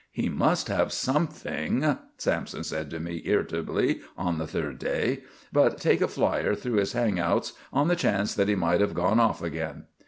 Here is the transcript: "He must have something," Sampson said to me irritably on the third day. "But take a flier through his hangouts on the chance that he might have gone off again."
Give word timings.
"He 0.11 0.29
must 0.29 0.67
have 0.67 0.91
something," 0.91 1.95
Sampson 2.17 2.63
said 2.63 2.89
to 2.89 2.99
me 2.99 3.21
irritably 3.23 4.01
on 4.17 4.39
the 4.39 4.47
third 4.47 4.79
day. 4.79 5.19
"But 5.53 5.77
take 5.77 6.01
a 6.01 6.07
flier 6.07 6.55
through 6.55 6.77
his 6.79 6.93
hangouts 6.93 7.53
on 7.71 7.87
the 7.87 7.95
chance 7.95 8.33
that 8.33 8.47
he 8.47 8.55
might 8.55 8.81
have 8.81 8.95
gone 8.95 9.19
off 9.19 9.43
again." 9.43 9.83